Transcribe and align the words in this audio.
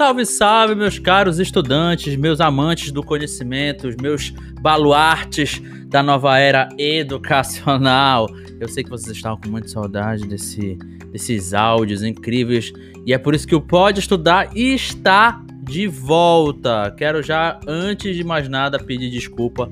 Salve, 0.00 0.24
salve, 0.24 0.74
meus 0.74 0.98
caros 0.98 1.38
estudantes, 1.38 2.16
meus 2.16 2.40
amantes 2.40 2.90
do 2.90 3.02
conhecimento, 3.02 3.86
os 3.86 3.96
meus 3.96 4.30
baluartes 4.58 5.60
da 5.88 6.02
nova 6.02 6.38
era 6.38 6.70
educacional. 6.78 8.26
Eu 8.58 8.66
sei 8.66 8.82
que 8.82 8.88
vocês 8.88 9.14
estavam 9.14 9.38
com 9.38 9.50
muita 9.50 9.68
saudade 9.68 10.26
desse, 10.26 10.78
desses 11.12 11.52
áudios 11.52 12.02
incríveis 12.02 12.72
e 13.04 13.12
é 13.12 13.18
por 13.18 13.34
isso 13.34 13.46
que 13.46 13.54
o 13.54 13.60
Pode 13.60 14.00
Estudar 14.00 14.48
está 14.56 15.44
de 15.62 15.86
volta. 15.86 16.94
Quero 16.96 17.22
já, 17.22 17.60
antes 17.68 18.16
de 18.16 18.24
mais 18.24 18.48
nada, 18.48 18.78
pedir 18.78 19.10
desculpa 19.10 19.70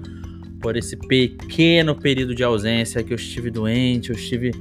por 0.61 0.77
esse 0.77 0.95
pequeno 0.95 1.95
período 1.95 2.35
de 2.35 2.45
ausência 2.45 3.03
que 3.03 3.15
eu 3.15 3.17
estive 3.17 3.51
doente, 3.51 4.11
eu 4.11 4.15
estive 4.15 4.53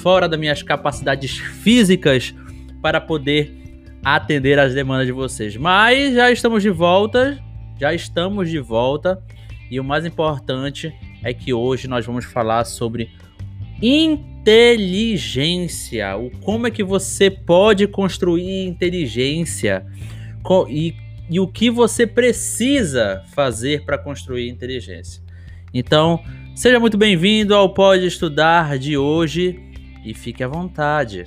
fora 0.00 0.26
das 0.26 0.40
minhas 0.40 0.62
capacidades 0.62 1.36
físicas 1.36 2.34
para 2.80 2.98
poder 2.98 3.61
atender 4.04 4.58
às 4.58 4.74
demandas 4.74 5.06
de 5.06 5.12
vocês. 5.12 5.56
Mas 5.56 6.14
já 6.14 6.30
estamos 6.30 6.62
de 6.62 6.70
volta, 6.70 7.38
já 7.78 7.94
estamos 7.94 8.50
de 8.50 8.58
volta. 8.58 9.22
E 9.70 9.80
o 9.80 9.84
mais 9.84 10.04
importante 10.04 10.92
é 11.22 11.32
que 11.32 11.54
hoje 11.54 11.88
nós 11.88 12.04
vamos 12.04 12.24
falar 12.24 12.64
sobre 12.64 13.10
inteligência. 13.80 16.16
O 16.16 16.30
como 16.38 16.66
é 16.66 16.70
que 16.70 16.84
você 16.84 17.30
pode 17.30 17.86
construir 17.86 18.66
inteligência 18.66 19.86
e, 20.68 20.94
e 21.30 21.40
o 21.40 21.46
que 21.46 21.70
você 21.70 22.06
precisa 22.06 23.22
fazer 23.34 23.84
para 23.84 23.96
construir 23.96 24.48
inteligência. 24.48 25.22
Então, 25.72 26.22
seja 26.54 26.78
muito 26.78 26.98
bem-vindo 26.98 27.54
ao 27.54 27.72
Pode 27.72 28.06
Estudar 28.06 28.78
de 28.78 28.96
hoje 28.96 29.58
e 30.04 30.12
fique 30.12 30.42
à 30.42 30.48
vontade. 30.48 31.24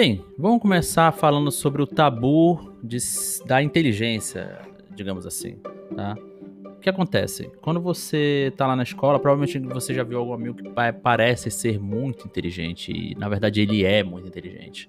Bem, 0.00 0.24
vamos 0.38 0.62
começar 0.62 1.10
falando 1.10 1.50
sobre 1.50 1.82
o 1.82 1.86
tabu 1.86 2.72
de, 2.80 2.98
da 3.46 3.60
inteligência, 3.60 4.60
digamos 4.94 5.26
assim, 5.26 5.58
tá? 5.96 6.16
O 6.64 6.78
que 6.78 6.88
acontece? 6.88 7.50
Quando 7.60 7.80
você 7.80 8.52
tá 8.56 8.64
lá 8.64 8.76
na 8.76 8.84
escola, 8.84 9.18
provavelmente 9.18 9.58
você 9.58 9.92
já 9.92 10.04
viu 10.04 10.20
algum 10.20 10.32
amigo 10.32 10.54
que 10.54 10.70
parece 11.02 11.50
ser 11.50 11.80
muito 11.80 12.28
inteligente 12.28 12.92
e, 12.92 13.16
na 13.16 13.28
verdade, 13.28 13.60
ele 13.60 13.84
é 13.84 14.04
muito 14.04 14.28
inteligente. 14.28 14.88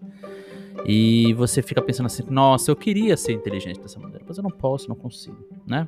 E 0.85 1.33
você 1.33 1.63
fica 1.63 1.81
pensando 1.81 2.05
assim, 2.05 2.23
nossa, 2.29 2.69
eu 2.69 2.75
queria 2.75 3.17
ser 3.17 3.33
inteligente 3.33 3.79
dessa 3.79 3.99
maneira, 3.99 4.23
mas 4.27 4.37
eu 4.37 4.43
não 4.43 4.51
posso, 4.51 4.87
não 4.87 4.95
consigo, 4.95 5.43
né? 5.65 5.87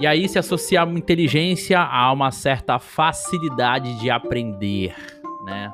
E 0.00 0.06
aí 0.06 0.26
se 0.26 0.38
associa 0.38 0.82
a 0.82 0.86
inteligência 0.86 1.78
a 1.78 2.10
uma 2.10 2.30
certa 2.30 2.78
facilidade 2.78 4.00
de 4.00 4.08
aprender, 4.08 4.94
né? 5.44 5.70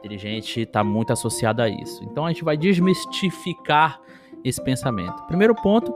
Inteligente 0.00 0.62
está 0.62 0.82
muito 0.82 1.12
associado 1.12 1.62
a 1.62 1.68
isso. 1.68 2.02
Então 2.04 2.26
a 2.26 2.32
gente 2.32 2.44
vai 2.44 2.56
desmistificar 2.56 4.00
esse 4.44 4.62
pensamento. 4.62 5.22
Primeiro 5.26 5.54
ponto 5.54 5.94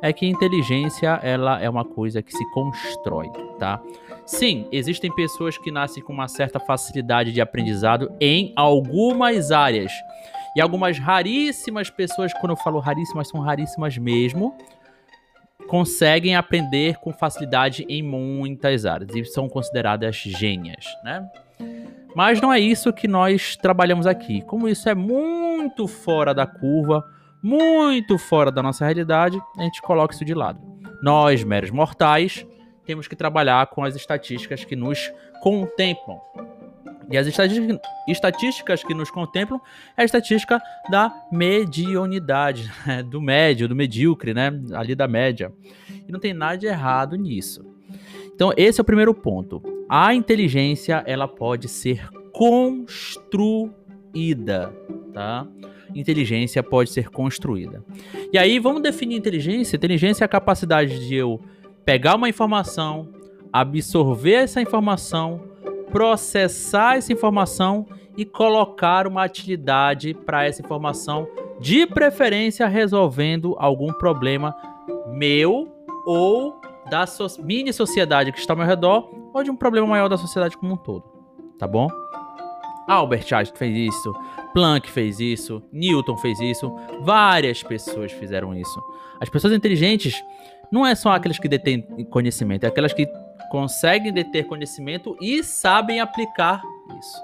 é 0.00 0.12
que 0.12 0.26
inteligência 0.26 1.20
ela 1.22 1.60
é 1.60 1.70
uma 1.70 1.84
coisa 1.84 2.20
que 2.22 2.32
se 2.32 2.50
constrói, 2.50 3.28
tá? 3.58 3.80
Sim, 4.26 4.66
existem 4.72 5.14
pessoas 5.14 5.56
que 5.56 5.70
nascem 5.70 6.02
com 6.02 6.12
uma 6.12 6.26
certa 6.26 6.58
facilidade 6.58 7.32
de 7.32 7.40
aprendizado 7.40 8.10
em 8.20 8.52
algumas 8.56 9.52
áreas. 9.52 9.92
E 10.56 10.60
algumas 10.60 10.98
raríssimas 10.98 11.88
pessoas, 11.88 12.32
quando 12.34 12.50
eu 12.50 12.56
falo 12.56 12.78
raríssimas, 12.78 13.28
são 13.28 13.40
raríssimas 13.40 13.96
mesmo, 13.96 14.56
conseguem 15.68 16.36
aprender 16.36 16.96
com 16.96 17.12
facilidade 17.12 17.86
em 17.88 18.02
muitas 18.02 18.84
áreas 18.84 19.14
e 19.14 19.24
são 19.24 19.48
consideradas 19.48 20.16
gênias, 20.16 20.84
né? 21.04 21.26
Mas 22.14 22.40
não 22.40 22.52
é 22.52 22.60
isso 22.60 22.92
que 22.92 23.08
nós 23.08 23.56
trabalhamos 23.56 24.06
aqui. 24.06 24.42
Como 24.42 24.68
isso 24.68 24.88
é 24.88 24.94
muito 24.94 25.88
fora 25.88 26.34
da 26.34 26.46
curva, 26.46 27.04
muito 27.42 28.18
fora 28.18 28.50
da 28.50 28.62
nossa 28.62 28.84
realidade, 28.84 29.40
a 29.58 29.62
gente 29.62 29.80
coloca 29.82 30.14
isso 30.14 30.24
de 30.24 30.34
lado. 30.34 30.60
Nós, 31.02 31.42
meros 31.42 31.70
mortais, 31.70 32.46
temos 32.84 33.08
que 33.08 33.16
trabalhar 33.16 33.66
com 33.68 33.82
as 33.82 33.96
estatísticas 33.96 34.64
que 34.64 34.76
nos 34.76 35.12
contemplam. 35.42 36.20
E 37.10 37.18
as 37.18 37.26
estatísticas 37.26 38.84
que 38.84 38.94
nos 38.94 39.10
contemplam 39.10 39.60
é 39.96 40.02
a 40.02 40.04
estatística 40.04 40.62
da 40.90 41.12
mediunidade, 41.30 42.72
né? 42.86 43.02
do 43.04 43.20
médio, 43.20 43.68
do 43.68 43.76
medíocre, 43.76 44.32
né? 44.32 44.50
ali 44.72 44.94
da 44.94 45.08
média. 45.08 45.52
E 46.06 46.12
não 46.12 46.20
tem 46.20 46.32
nada 46.32 46.56
de 46.56 46.66
errado 46.66 47.16
nisso. 47.16 47.64
Então, 48.34 48.52
esse 48.56 48.80
é 48.80 48.82
o 48.82 48.84
primeiro 48.84 49.12
ponto. 49.12 49.60
A 49.94 50.14
inteligência, 50.14 51.04
ela 51.06 51.28
pode 51.28 51.68
ser 51.68 52.08
construída, 52.32 53.04
tá? 55.12 55.46
Inteligência 55.94 56.62
pode 56.62 56.88
ser 56.88 57.10
construída. 57.10 57.84
E 58.32 58.38
aí, 58.38 58.58
vamos 58.58 58.80
definir 58.80 59.18
inteligência? 59.18 59.76
Inteligência 59.76 60.24
é 60.24 60.26
a 60.26 60.28
capacidade 60.28 61.06
de 61.06 61.14
eu 61.14 61.38
pegar 61.84 62.14
uma 62.14 62.26
informação, 62.26 63.06
absorver 63.52 64.32
essa 64.32 64.62
informação, 64.62 65.42
processar 65.90 66.96
essa 66.96 67.12
informação 67.12 67.84
e 68.16 68.24
colocar 68.24 69.06
uma 69.06 69.26
utilidade 69.26 70.14
para 70.14 70.46
essa 70.46 70.62
informação, 70.62 71.28
de 71.60 71.86
preferência 71.86 72.66
resolvendo 72.66 73.54
algum 73.58 73.92
problema 73.92 74.56
meu 75.08 75.70
ou 76.06 76.61
da 76.90 77.06
so 77.06 77.26
mini 77.42 77.72
sociedade 77.72 78.32
que 78.32 78.38
está 78.38 78.52
ao 78.52 78.56
meu 78.56 78.66
redor 78.66 79.08
ou 79.32 79.42
de 79.42 79.50
um 79.50 79.56
problema 79.56 79.86
maior 79.86 80.08
da 80.08 80.16
sociedade 80.16 80.56
como 80.56 80.74
um 80.74 80.76
todo, 80.76 81.04
tá 81.58 81.66
bom? 81.66 81.88
Albert 82.86 83.32
Einstein 83.32 83.56
fez 83.56 83.94
isso, 83.94 84.12
Planck 84.52 84.90
fez 84.90 85.20
isso, 85.20 85.62
Newton 85.72 86.16
fez 86.16 86.40
isso, 86.40 86.74
várias 87.00 87.62
pessoas 87.62 88.12
fizeram 88.12 88.54
isso. 88.54 88.82
As 89.20 89.28
pessoas 89.28 89.52
inteligentes 89.52 90.22
não 90.70 90.86
é 90.86 90.94
só 90.94 91.12
aquelas 91.12 91.38
que 91.38 91.48
detêm 91.48 91.82
conhecimento, 92.10 92.64
é 92.64 92.66
aquelas 92.66 92.92
que 92.92 93.06
conseguem 93.50 94.12
deter 94.12 94.46
conhecimento 94.46 95.16
e 95.20 95.44
sabem 95.44 96.00
aplicar 96.00 96.62
isso. 96.98 97.22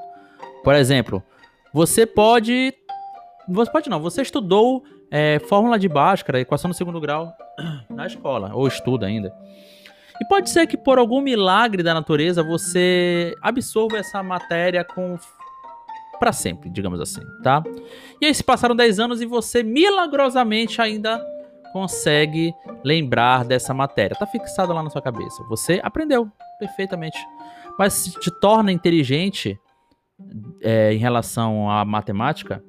Por 0.63 0.75
exemplo, 0.75 1.23
você 1.73 2.07
pode. 2.07 2.75
Você 3.49 3.71
pode 3.71 3.89
não, 3.89 4.01
você 4.01 4.23
estudou 4.23 4.85
é, 5.11 5.39
fórmula 5.39 5.79
de 5.79 5.89
Bhaskara, 5.89 6.41
equação 6.41 6.71
do 6.71 6.75
segundo 6.77 7.01
grau, 7.01 7.33
na 7.91 8.07
escola, 8.07 8.53
ou 8.55 8.67
estuda 8.67 9.07
ainda. 9.07 9.33
E 10.21 10.25
pode 10.27 10.51
ser 10.51 10.67
que 10.67 10.77
por 10.77 10.99
algum 10.99 11.21
milagre 11.21 11.83
da 11.83 11.95
natureza 11.95 12.43
você 12.43 13.35
absorva 13.41 13.99
essa 13.99 14.23
matéria 14.23 14.85
com 14.85 15.17
para 16.19 16.33
sempre, 16.33 16.69
digamos 16.69 17.01
assim, 17.01 17.21
tá? 17.45 17.63
E 18.21 18.27
aí 18.27 18.35
se 18.35 18.43
passaram 18.43 18.75
10 18.75 18.99
anos 18.99 19.21
e 19.21 19.27
você 19.27 19.63
milagrosamente 19.63 20.83
ainda 20.83 21.25
consegue 21.73 22.53
lembrar 22.83 23.45
dessa 23.45 23.73
matéria. 23.73 24.17
Tá 24.17 24.27
fixada 24.27 24.73
lá 24.73 24.83
na 24.83 24.91
sua 24.91 25.01
cabeça. 25.01 25.45
Você 25.49 25.81
aprendeu 25.83 26.29
perfeitamente. 26.59 27.19
Mas 27.79 27.93
se 27.93 28.19
te 28.19 28.31
torna 28.41 28.73
inteligente 28.73 29.57
é, 30.61 30.93
em 30.93 30.99
relação 30.99 31.71
à 31.71 31.85
matemática? 31.85 32.63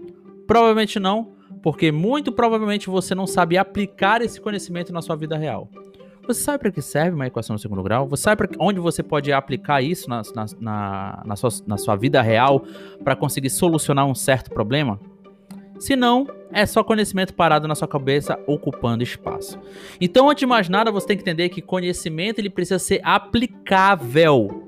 Provavelmente 0.45 0.99
não, 0.99 1.31
porque 1.61 1.91
muito 1.91 2.31
provavelmente 2.31 2.89
você 2.89 3.13
não 3.13 3.27
sabe 3.27 3.57
aplicar 3.57 4.21
esse 4.21 4.39
conhecimento 4.39 4.93
na 4.93 5.01
sua 5.01 5.15
vida 5.15 5.37
real. 5.37 5.69
Você 6.29 6.41
sabe 6.41 6.59
para 6.59 6.71
que 6.71 6.81
serve 6.81 7.15
uma 7.15 7.25
equação 7.25 7.55
no 7.55 7.59
segundo 7.59 7.81
grau? 7.81 8.07
Você 8.07 8.21
sabe 8.21 8.47
onde 8.59 8.79
você 8.79 9.01
pode 9.01 9.33
aplicar 9.33 9.81
isso 9.81 10.07
na, 10.07 10.21
na, 10.35 10.45
na, 10.59 11.23
na 11.25 11.35
sua, 11.35 11.49
na 11.65 11.75
sua 11.75 11.95
vida 11.95 12.21
real 12.21 12.63
para 13.03 13.15
conseguir 13.15 13.49
solucionar 13.49 14.05
um 14.05 14.13
certo 14.13 14.51
problema? 14.51 14.99
Se 15.79 15.95
não, 15.95 16.27
é 16.51 16.67
só 16.67 16.83
conhecimento 16.83 17.33
parado 17.33 17.67
na 17.67 17.73
sua 17.73 17.87
cabeça 17.87 18.37
ocupando 18.45 19.01
espaço. 19.01 19.59
Então, 19.99 20.29
antes 20.29 20.41
de 20.41 20.45
mais 20.45 20.69
nada, 20.69 20.91
você 20.91 21.07
tem 21.07 21.17
que 21.17 21.23
entender 21.23 21.49
que 21.49 21.63
conhecimento 21.63 22.37
ele 22.37 22.49
precisa 22.51 22.77
ser 22.77 23.01
aplicável, 23.03 24.65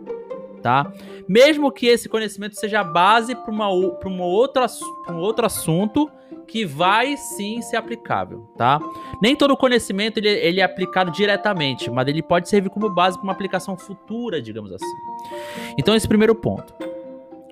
tá? 0.63 0.91
Mesmo 1.27 1.71
que 1.71 1.85
esse 1.85 2.09
conhecimento 2.09 2.55
seja 2.55 2.79
a 2.79 2.83
base 2.83 3.35
para 3.35 3.51
um 3.51 4.21
outro 4.21 5.45
assunto 5.45 6.09
que 6.51 6.65
vai 6.65 7.15
sim 7.15 7.61
ser 7.61 7.77
aplicável, 7.77 8.41
tá? 8.57 8.77
Nem 9.21 9.37
todo 9.37 9.55
conhecimento 9.55 10.17
ele, 10.17 10.27
ele 10.27 10.59
é 10.59 10.63
aplicado 10.63 11.09
diretamente, 11.09 11.89
mas 11.89 12.05
ele 12.09 12.21
pode 12.21 12.49
servir 12.49 12.69
como 12.69 12.89
base 12.89 13.17
para 13.17 13.23
uma 13.23 13.31
aplicação 13.31 13.77
futura, 13.77 14.41
digamos 14.41 14.69
assim. 14.73 14.95
Então, 15.79 15.95
esse 15.95 16.05
é 16.05 16.09
primeiro 16.09 16.35
ponto. 16.35 16.73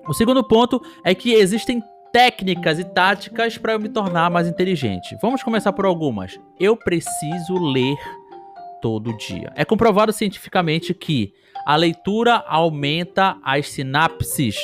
O 0.06 0.12
segundo 0.12 0.44
ponto 0.44 0.82
é 1.02 1.14
que 1.14 1.32
existem 1.32 1.82
técnicas 2.12 2.78
e 2.78 2.84
táticas 2.84 3.56
para 3.56 3.72
eu 3.72 3.80
me 3.80 3.88
tornar 3.88 4.30
mais 4.30 4.46
inteligente. 4.46 5.16
Vamos 5.22 5.42
começar 5.42 5.72
por 5.72 5.86
algumas. 5.86 6.38
Eu 6.58 6.76
preciso 6.76 7.54
ler 7.72 7.96
todo 8.82 9.16
dia. 9.16 9.50
É 9.56 9.64
comprovado 9.64 10.12
cientificamente 10.12 10.92
que 10.92 11.32
a 11.64 11.74
leitura 11.74 12.44
aumenta 12.46 13.38
as 13.42 13.70
sinapses 13.70 14.56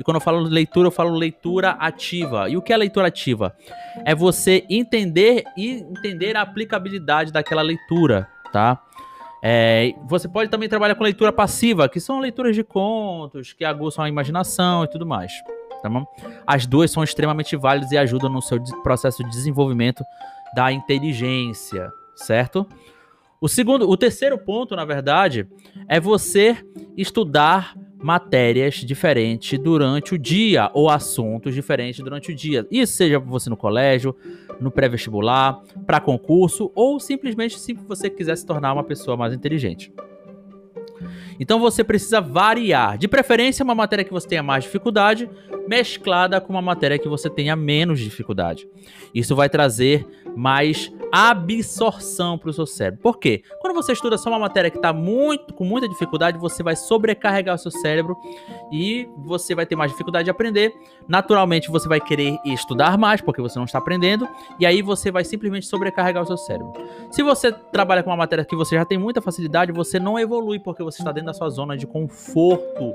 e 0.00 0.02
quando 0.02 0.16
eu 0.16 0.20
falo 0.22 0.40
leitura, 0.40 0.88
eu 0.88 0.90
falo 0.90 1.14
leitura 1.14 1.72
ativa. 1.72 2.48
E 2.48 2.56
o 2.56 2.62
que 2.62 2.72
é 2.72 2.76
leitura 2.76 3.08
ativa? 3.08 3.54
É 4.02 4.14
você 4.14 4.64
entender 4.70 5.44
e 5.54 5.72
entender 5.72 6.38
a 6.38 6.40
aplicabilidade 6.40 7.30
daquela 7.30 7.60
leitura, 7.60 8.26
tá? 8.50 8.82
É, 9.42 9.92
você 10.08 10.26
pode 10.26 10.48
também 10.48 10.70
trabalhar 10.70 10.94
com 10.94 11.04
leitura 11.04 11.30
passiva, 11.30 11.86
que 11.86 12.00
são 12.00 12.18
leituras 12.18 12.56
de 12.56 12.64
contos, 12.64 13.52
que 13.52 13.62
aguçam 13.62 14.02
a 14.02 14.08
imaginação 14.08 14.84
e 14.84 14.88
tudo 14.88 15.04
mais. 15.04 15.32
Tá 15.82 15.88
bom? 15.90 16.06
As 16.46 16.64
duas 16.64 16.90
são 16.90 17.04
extremamente 17.04 17.54
válidas 17.54 17.92
e 17.92 17.98
ajudam 17.98 18.30
no 18.30 18.40
seu 18.40 18.58
processo 18.82 19.22
de 19.22 19.28
desenvolvimento 19.28 20.02
da 20.54 20.72
inteligência, 20.72 21.92
certo? 22.16 22.66
O 23.38 23.48
segundo, 23.48 23.88
o 23.88 23.96
terceiro 23.98 24.38
ponto, 24.38 24.74
na 24.74 24.86
verdade, 24.86 25.46
é 25.88 26.00
você 26.00 26.56
estudar 26.96 27.74
matérias 28.02 28.76
diferentes 28.76 29.58
durante 29.58 30.14
o 30.14 30.18
dia 30.18 30.70
ou 30.72 30.88
assuntos 30.88 31.54
diferentes 31.54 32.00
durante 32.00 32.32
o 32.32 32.34
dia. 32.34 32.66
Isso 32.70 32.94
seja 32.94 33.18
você 33.18 33.50
no 33.50 33.56
colégio, 33.56 34.16
no 34.60 34.70
pré-vestibular, 34.70 35.60
para 35.86 36.00
concurso 36.00 36.70
ou 36.74 36.98
simplesmente 36.98 37.58
se 37.58 37.74
você 37.74 38.08
quiser 38.08 38.36
se 38.36 38.46
tornar 38.46 38.72
uma 38.72 38.84
pessoa 38.84 39.16
mais 39.16 39.34
inteligente. 39.34 39.92
Então 41.38 41.58
você 41.58 41.82
precisa 41.82 42.20
variar. 42.20 42.98
De 42.98 43.08
preferência, 43.08 43.64
uma 43.64 43.74
matéria 43.74 44.04
que 44.04 44.12
você 44.12 44.28
tenha 44.28 44.42
mais 44.42 44.64
dificuldade, 44.64 45.28
mesclada 45.66 46.40
com 46.40 46.52
uma 46.52 46.60
matéria 46.60 46.98
que 46.98 47.08
você 47.08 47.30
tenha 47.30 47.56
menos 47.56 47.98
dificuldade. 47.98 48.68
Isso 49.14 49.34
vai 49.34 49.48
trazer 49.48 50.06
mais 50.36 50.92
absorção 51.12 52.38
para 52.38 52.50
o 52.50 52.52
seu 52.52 52.66
cérebro. 52.66 53.00
Por 53.00 53.18
quê? 53.18 53.42
Quando 53.60 53.74
você 53.74 53.92
estuda 53.92 54.16
só 54.16 54.30
uma 54.30 54.38
matéria 54.38 54.70
que 54.70 54.76
está 54.76 54.92
muito 54.92 55.52
com 55.54 55.64
muita 55.64 55.88
dificuldade, 55.88 56.38
você 56.38 56.62
vai 56.62 56.76
sobrecarregar 56.76 57.54
o 57.54 57.58
seu 57.58 57.70
cérebro 57.70 58.16
e 58.72 59.08
você 59.18 59.54
vai 59.54 59.66
ter 59.66 59.76
mais 59.76 59.90
dificuldade 59.90 60.24
de 60.24 60.30
aprender. 60.30 60.72
Naturalmente, 61.08 61.70
você 61.70 61.88
vai 61.88 62.00
querer 62.00 62.38
estudar 62.44 62.96
mais 62.96 63.20
porque 63.20 63.40
você 63.40 63.58
não 63.58 63.66
está 63.66 63.78
aprendendo 63.78 64.28
e 64.58 64.66
aí 64.66 64.82
você 64.82 65.10
vai 65.10 65.24
simplesmente 65.24 65.66
sobrecarregar 65.66 66.22
o 66.22 66.26
seu 66.26 66.36
cérebro. 66.36 66.72
Se 67.10 67.22
você 67.22 67.52
trabalha 67.52 68.02
com 68.02 68.10
uma 68.10 68.16
matéria 68.16 68.44
que 68.44 68.56
você 68.56 68.76
já 68.76 68.84
tem 68.84 68.98
muita 68.98 69.20
facilidade, 69.20 69.72
você 69.72 69.98
não 69.98 70.18
evolui 70.18 70.58
porque 70.58 70.82
você 70.82 71.02
está 71.02 71.12
dentro 71.12 71.26
da 71.26 71.34
sua 71.34 71.48
zona 71.48 71.76
de 71.76 71.86
conforto 71.86 72.94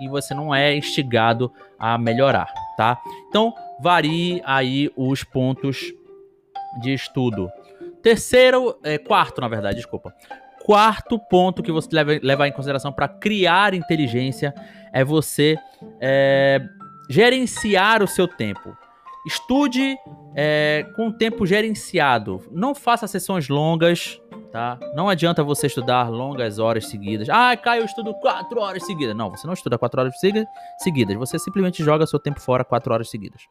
e 0.00 0.08
você 0.08 0.34
não 0.34 0.54
é 0.54 0.76
instigado 0.76 1.52
a 1.78 1.98
melhorar, 1.98 2.52
tá? 2.76 2.98
Então, 3.28 3.52
varie 3.80 4.40
aí 4.44 4.90
os 4.96 5.24
pontos 5.24 5.92
de 6.80 6.92
estudo. 6.92 7.50
Terceiro, 8.06 8.78
é, 8.84 8.98
quarto, 8.98 9.40
na 9.40 9.48
verdade, 9.48 9.78
desculpa. 9.78 10.14
Quarto 10.64 11.18
ponto 11.18 11.60
que 11.60 11.72
você 11.72 11.88
deve 11.88 12.20
levar 12.20 12.46
em 12.46 12.52
consideração 12.52 12.92
para 12.92 13.08
criar 13.08 13.74
inteligência 13.74 14.54
é 14.92 15.02
você 15.02 15.56
é, 16.00 16.60
gerenciar 17.10 18.04
o 18.04 18.06
seu 18.06 18.28
tempo. 18.28 18.78
Estude 19.26 19.96
é, 20.36 20.86
com 20.94 21.10
tempo 21.10 21.44
gerenciado. 21.44 22.44
Não 22.52 22.76
faça 22.76 23.08
sessões 23.08 23.48
longas, 23.48 24.22
tá? 24.50 24.78
Não 24.94 25.08
adianta 25.08 25.42
você 25.42 25.66
estudar 25.66 26.08
longas 26.10 26.58
horas 26.58 26.86
seguidas. 26.86 27.28
Ah, 27.28 27.56
Caio, 27.56 27.82
eu 27.82 27.86
estudo 27.86 28.14
quatro 28.14 28.60
horas 28.60 28.84
seguidas. 28.84 29.16
Não, 29.16 29.30
você 29.30 29.46
não 29.46 29.54
estuda 29.54 29.78
quatro 29.78 30.00
horas 30.00 30.18
seguidas. 30.18 31.16
Você 31.16 31.38
simplesmente 31.38 31.82
joga 31.82 32.06
seu 32.06 32.18
tempo 32.18 32.40
fora 32.40 32.64
quatro 32.64 32.92
horas 32.92 33.10
seguidas. 33.10 33.42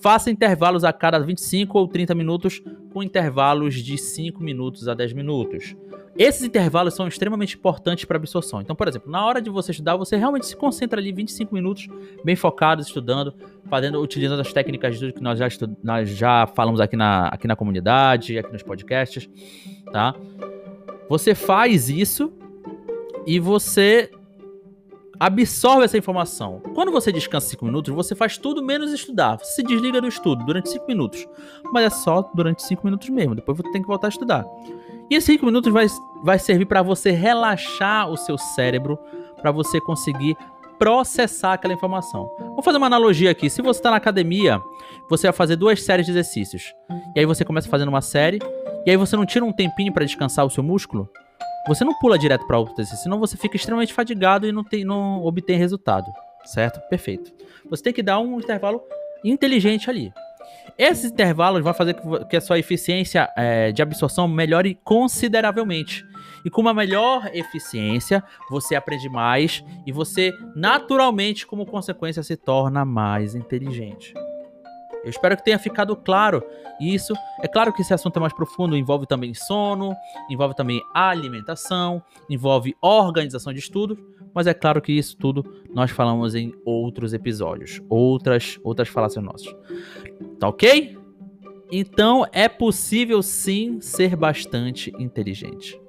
Faça 0.00 0.30
intervalos 0.30 0.84
a 0.84 0.92
cada 0.92 1.18
25 1.18 1.78
ou 1.78 1.88
30 1.88 2.14
minutos, 2.14 2.62
com 2.92 3.02
intervalos 3.02 3.74
de 3.74 3.96
5 3.96 4.42
minutos 4.42 4.88
a 4.88 4.94
10 4.94 5.12
minutos. 5.14 5.74
Esses 6.18 6.42
intervalos 6.42 6.94
são 6.94 7.06
extremamente 7.06 7.56
importantes 7.56 8.06
para 8.06 8.16
absorção. 8.16 8.62
Então, 8.62 8.74
por 8.74 8.88
exemplo, 8.88 9.10
na 9.10 9.24
hora 9.24 9.40
de 9.40 9.50
você 9.50 9.72
estudar, 9.72 9.96
você 9.96 10.16
realmente 10.16 10.46
se 10.46 10.56
concentra 10.56 10.98
ali 10.98 11.12
25 11.12 11.54
minutos, 11.54 11.88
bem 12.24 12.34
focado, 12.34 12.80
estudando, 12.80 13.34
fazendo, 13.68 14.00
utilizando 14.00 14.40
as 14.40 14.52
técnicas 14.52 14.98
que 14.98 15.20
nós 15.20 15.38
já, 15.38 15.48
nós 15.82 16.08
já 16.10 16.46
falamos 16.46 16.80
aqui 16.80 16.96
na, 16.96 17.28
aqui 17.28 17.46
na 17.46 17.56
comunidade, 17.56 18.38
aqui 18.38 18.52
nos 18.52 18.62
podcasts, 18.62 19.28
tá? 19.92 20.14
Você 21.08 21.34
faz 21.34 21.88
isso 21.88 22.32
e 23.26 23.38
você 23.38 24.10
absorve 25.18 25.84
essa 25.84 25.96
informação. 25.96 26.60
Quando 26.74 26.92
você 26.92 27.10
descansa 27.10 27.48
5 27.48 27.64
minutos, 27.64 27.94
você 27.94 28.14
faz 28.14 28.36
tudo 28.36 28.62
menos 28.62 28.92
estudar. 28.92 29.38
Você 29.38 29.56
se 29.56 29.62
desliga 29.62 30.00
do 30.00 30.08
estudo 30.08 30.44
durante 30.44 30.68
5 30.70 30.86
minutos. 30.86 31.26
Mas 31.72 31.84
é 31.84 31.90
só 31.90 32.30
durante 32.34 32.62
5 32.62 32.84
minutos 32.84 33.08
mesmo. 33.08 33.34
Depois 33.34 33.56
você 33.56 33.70
tem 33.72 33.82
que 33.82 33.88
voltar 33.88 34.08
a 34.08 34.10
estudar. 34.10 34.44
E 35.10 35.14
esses 35.14 35.26
5 35.26 35.46
minutos 35.46 35.72
vai, 35.72 35.86
vai 36.22 36.38
servir 36.38 36.66
para 36.66 36.82
você 36.82 37.10
relaxar 37.10 38.10
o 38.10 38.16
seu 38.16 38.36
cérebro, 38.36 38.98
para 39.40 39.50
você 39.50 39.80
conseguir 39.80 40.36
processar 40.78 41.54
aquela 41.54 41.74
informação. 41.74 42.28
Vou 42.38 42.62
fazer 42.62 42.78
uma 42.78 42.86
analogia 42.86 43.30
aqui. 43.30 43.48
Se 43.50 43.62
você 43.62 43.78
está 43.78 43.90
na 43.90 43.96
academia, 43.96 44.60
você 45.08 45.26
vai 45.26 45.32
fazer 45.32 45.56
duas 45.56 45.82
séries 45.82 46.06
de 46.06 46.12
exercícios. 46.12 46.74
E 47.14 47.20
aí 47.20 47.26
você 47.26 47.44
começa 47.44 47.68
fazendo 47.68 47.88
uma 47.88 48.00
série, 48.00 48.38
e 48.84 48.90
aí 48.90 48.96
você 48.96 49.16
não 49.16 49.26
tira 49.26 49.44
um 49.44 49.52
tempinho 49.52 49.92
para 49.92 50.04
descansar 50.04 50.44
o 50.44 50.50
seu 50.50 50.62
músculo? 50.62 51.08
Você 51.66 51.84
não 51.84 51.98
pula 51.98 52.18
direto 52.18 52.46
para 52.46 52.58
outro 52.58 52.74
exercício, 52.74 53.02
senão 53.02 53.18
você 53.18 53.36
fica 53.36 53.56
extremamente 53.56 53.92
fadigado 53.92 54.46
e 54.46 54.52
não, 54.52 54.62
tem, 54.62 54.84
não 54.84 55.24
obtém 55.24 55.58
resultado. 55.58 56.06
Certo? 56.44 56.80
Perfeito. 56.88 57.32
Você 57.68 57.82
tem 57.82 57.92
que 57.92 58.02
dar 58.02 58.20
um 58.20 58.38
intervalo 58.38 58.80
inteligente 59.24 59.90
ali. 59.90 60.12
Esses 60.78 61.10
intervalos 61.10 61.62
vão 61.62 61.72
fazer 61.72 61.96
que 62.28 62.36
a 62.36 62.40
sua 62.40 62.58
eficiência 62.58 63.30
é, 63.36 63.72
de 63.72 63.80
absorção 63.80 64.28
melhore 64.28 64.78
consideravelmente. 64.84 66.04
E 66.44 66.50
com 66.50 66.60
uma 66.60 66.74
melhor 66.74 67.30
eficiência, 67.32 68.22
você 68.50 68.74
aprende 68.74 69.08
mais 69.08 69.64
e 69.86 69.92
você, 69.92 70.32
naturalmente, 70.54 71.46
como 71.46 71.66
consequência, 71.66 72.22
se 72.22 72.36
torna 72.36 72.84
mais 72.84 73.34
inteligente. 73.34 74.14
Eu 75.06 75.10
espero 75.10 75.36
que 75.36 75.44
tenha 75.44 75.56
ficado 75.56 75.94
claro 75.94 76.42
isso. 76.80 77.14
É 77.40 77.46
claro 77.46 77.72
que 77.72 77.80
esse 77.80 77.94
assunto 77.94 78.16
é 78.16 78.20
mais 78.20 78.32
profundo, 78.32 78.76
envolve 78.76 79.06
também 79.06 79.32
sono, 79.34 79.94
envolve 80.28 80.56
também 80.56 80.82
alimentação, 80.92 82.02
envolve 82.28 82.74
organização 82.82 83.52
de 83.52 83.60
estudos, 83.60 83.96
mas 84.34 84.48
é 84.48 84.52
claro 84.52 84.82
que 84.82 84.92
isso 84.92 85.16
tudo 85.16 85.44
nós 85.72 85.92
falamos 85.92 86.34
em 86.34 86.52
outros 86.64 87.14
episódios, 87.14 87.80
outras 87.88 88.58
outras 88.64 88.88
falácias 88.88 89.24
nossas. 89.24 89.54
Tá 90.40 90.48
OK? 90.48 90.98
Então 91.70 92.26
é 92.32 92.48
possível 92.48 93.22
sim 93.22 93.80
ser 93.80 94.16
bastante 94.16 94.92
inteligente. 94.98 95.80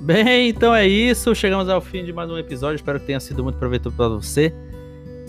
Bem, 0.00 0.48
então 0.48 0.74
é 0.74 0.88
isso. 0.88 1.34
Chegamos 1.34 1.68
ao 1.68 1.78
fim 1.78 2.02
de 2.02 2.10
mais 2.10 2.30
um 2.30 2.38
episódio. 2.38 2.76
Espero 2.76 2.98
que 2.98 3.04
tenha 3.04 3.20
sido 3.20 3.44
muito 3.44 3.58
proveitoso 3.58 3.94
para 3.94 4.08
você. 4.08 4.50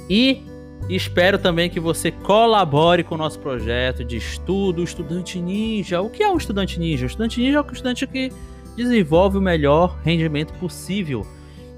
E 0.09 0.43
espero 0.89 1.37
também 1.37 1.69
que 1.69 1.77
você 1.77 2.09
colabore 2.09 3.03
com 3.03 3.15
o 3.15 3.17
nosso 3.17 3.37
projeto 3.37 4.05
de 4.05 4.15
estudo 4.15 4.81
Estudante 4.81 5.41
Ninja. 5.41 6.01
O 6.01 6.09
que 6.09 6.23
é 6.23 6.31
um 6.31 6.37
estudante 6.37 6.79
ninja? 6.79 7.03
O 7.03 7.07
estudante 7.07 7.41
ninja 7.41 7.57
é 7.57 7.61
o 7.61 7.65
estudante 7.69 8.07
que 8.07 8.31
desenvolve 8.77 9.37
o 9.37 9.41
melhor 9.41 9.99
rendimento 10.05 10.53
possível. 10.53 11.27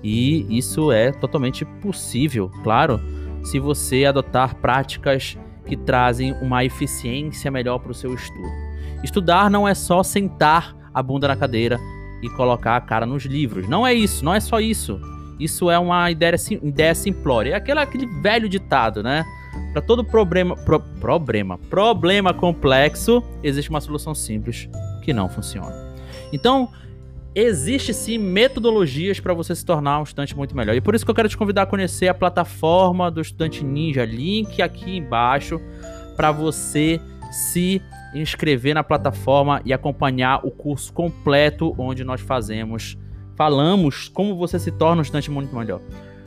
E 0.03 0.45
isso 0.55 0.91
é 0.91 1.11
totalmente 1.11 1.65
possível, 1.65 2.51
claro, 2.61 3.01
se 3.43 3.57
você 3.57 4.05
adotar 4.05 4.55
práticas 4.57 5.35
que 5.65 5.75
trazem 5.75 6.33
uma 6.43 6.63
eficiência 6.63 7.49
melhor 7.49 7.79
para 7.79 7.91
o 7.91 7.95
seu 7.95 8.13
estudo. 8.13 8.49
Estudar 9.03 9.49
não 9.49 9.67
é 9.67 9.73
só 9.73 10.03
sentar 10.03 10.75
a 10.93 11.01
bunda 11.01 11.27
na 11.27 11.35
cadeira 11.35 11.79
e 12.23 12.29
colocar 12.29 12.77
a 12.77 12.81
cara 12.81 13.05
nos 13.05 13.25
livros. 13.25 13.67
Não 13.67 13.85
é 13.85 13.93
isso, 13.93 14.23
não 14.23 14.33
é 14.33 14.39
só 14.39 14.59
isso. 14.59 14.99
Isso 15.39 15.69
é 15.69 15.77
uma 15.77 16.09
ideia, 16.09 16.35
ideia 16.61 16.95
simplória. 16.95 17.51
É 17.51 17.55
aquele, 17.55 17.79
aquele 17.79 18.05
velho 18.21 18.47
ditado, 18.47 19.03
né? 19.03 19.25
Para 19.73 19.81
todo 19.81 20.05
problema, 20.05 20.55
pro, 20.55 20.79
problema, 20.79 21.57
problema 21.69 22.33
complexo, 22.33 23.21
existe 23.43 23.69
uma 23.69 23.81
solução 23.81 24.15
simples 24.15 24.69
que 25.01 25.11
não 25.11 25.27
funciona. 25.27 25.93
Então, 26.31 26.69
existe 27.35 27.93
sim 27.93 28.17
metodologias 28.17 29.19
para 29.19 29.33
você 29.33 29.53
se 29.53 29.65
tornar 29.65 29.99
um 29.99 30.03
estudante 30.03 30.35
muito 30.35 30.55
melhor. 30.55 30.75
E 30.75 30.81
por 30.81 30.95
isso 30.95 31.03
que 31.03 31.11
eu 31.11 31.15
quero 31.15 31.27
te 31.27 31.37
convidar 31.37 31.63
a 31.63 31.65
conhecer 31.65 32.07
a 32.07 32.13
plataforma 32.13 33.11
do 33.11 33.19
Estudante 33.19 33.63
Ninja, 33.63 34.05
link 34.05 34.61
aqui 34.61 34.97
embaixo 34.97 35.59
para 36.15 36.31
você 36.31 37.01
se 37.33 37.81
inscrever 38.13 38.75
na 38.75 38.83
plataforma 38.83 39.61
e 39.65 39.73
acompanhar 39.73 40.45
o 40.45 40.51
curso 40.51 40.93
completo 40.93 41.73
onde 41.77 42.03
nós 42.03 42.21
fazemos, 42.21 42.95
falamos 43.35 44.07
como 44.07 44.35
você 44.35 44.59
se 44.59 44.71
torna 44.71 44.99
um 44.99 45.01
estudante 45.01 45.31
muito 45.31 45.55
melhor. 45.55 45.81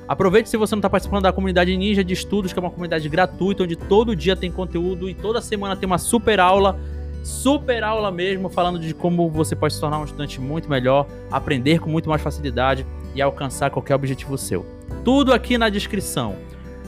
Aproveite 0.09 0.49
se 0.49 0.57
você 0.57 0.75
não 0.75 0.81
está 0.81 0.91
participando 0.91 1.23
da 1.23 1.33
comunidade 1.33 1.77
Ninja 1.77 2.05
de 2.05 2.13
Estudos, 2.13 2.53
que 2.53 2.59
é 2.59 2.63
uma 2.63 2.71
comunidade 2.71 3.09
gratuita, 3.09 3.63
onde 3.63 3.77
todo 3.77 4.15
dia 4.15 4.37
tem 4.37 4.51
conteúdo 4.51 5.09
e 5.09 5.15
toda 5.15 5.41
semana 5.41 5.77
tem 5.77 5.87
uma 5.87 5.99
super 5.99 6.41
aula, 6.41 6.79
super 7.23 7.83
aula 7.83 8.11
mesmo, 8.11 8.49
falando 8.49 8.79
de 8.79 8.95
como 8.95 9.29
você 9.31 9.57
pode 9.57 9.75
se 9.75 9.81
tornar 9.81 9.99
um 9.99 10.05
estudante 10.05 10.41
muito 10.41 10.69
melhor, 10.69 11.07
aprender 11.31 11.81
com 11.81 11.91
muito 11.91 12.09
mais 12.09 12.23
facilidade 12.23 12.87
e 13.15 13.23
alcançar 13.23 13.71
qualquer 13.71 13.95
objetivo 13.95 14.37
seu. 14.39 14.65
Tudo 15.05 15.33
aqui 15.33 15.59
na 15.59 15.69
descrição. 15.69 16.37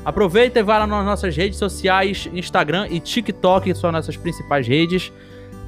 Aproveita 0.05 0.59
e 0.59 0.63
vai 0.63 0.79
lá 0.79 0.87
nas 0.87 1.05
nossas 1.05 1.37
redes 1.37 1.59
sociais, 1.59 2.29
Instagram 2.33 2.89
e 2.91 3.01
TikTok, 3.01 3.73
que 3.73 3.79
são 3.79 3.93
nossas 3.93 4.17
principais 4.17 4.67
redes. 4.67 5.13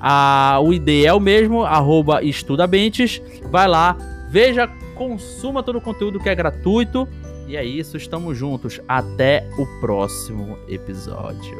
Ah, 0.01 0.59
o 0.63 0.73
ID 0.73 1.05
é 1.05 1.13
o 1.13 1.21
mesmo, 1.21 1.63
arroba 1.63 2.23
estudabentes. 2.23 3.21
Vai 3.51 3.69
lá, 3.69 3.97
veja, 4.31 4.67
consuma 4.95 5.63
todo 5.63 5.77
o 5.77 5.81
conteúdo 5.81 6.19
que 6.21 6.29
é 6.29 6.35
gratuito 6.35 7.09
E 7.49 7.57
é 7.57 7.65
isso, 7.65 7.97
estamos 7.97 8.37
juntos. 8.37 8.81
Até 8.87 9.49
o 9.59 9.67
próximo 9.81 10.59
episódio. 10.69 11.59